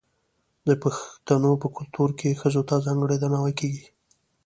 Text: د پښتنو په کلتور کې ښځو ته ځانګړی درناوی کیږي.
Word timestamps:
د 0.67 0.69
پښتنو 0.83 1.51
په 1.61 1.67
کلتور 1.75 2.09
کې 2.19 2.39
ښځو 2.41 2.61
ته 2.69 2.75
ځانګړی 2.85 3.17
درناوی 3.19 3.53
کیږي. 3.59 3.85